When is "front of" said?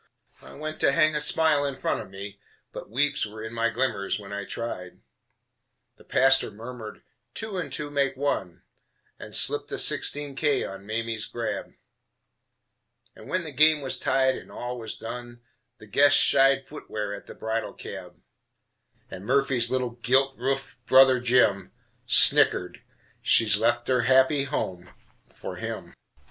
1.77-2.09